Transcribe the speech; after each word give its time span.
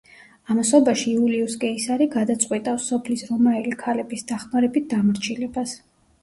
ამასობაში 0.51 1.03
იულიუს 1.11 1.57
კეისარი 1.63 2.07
გადაწყვიტავს, 2.15 2.87
სოფლის 2.93 3.25
რომაელი 3.29 3.75
ქალების 3.83 4.27
დახმარებით 4.33 4.89
დამორჩილებას. 4.97 5.77